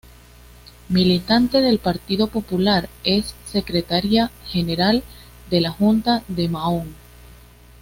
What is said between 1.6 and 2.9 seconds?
del Partido Popular,